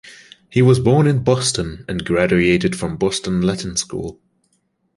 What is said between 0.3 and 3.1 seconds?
He was born in Boston and graduated from